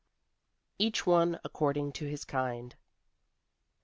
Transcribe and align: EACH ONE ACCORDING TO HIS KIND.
EACH 0.79 1.05
ONE 1.05 1.39
ACCORDING 1.43 1.91
TO 1.91 2.07
HIS 2.09 2.25
KIND. 2.25 2.73